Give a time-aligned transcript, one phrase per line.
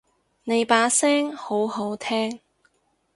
[0.45, 2.39] 你把聲好好聽